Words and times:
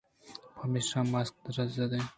پمیشا 0.55 0.99
ماسکّ 1.11 1.35
ژَندیں 1.55 2.03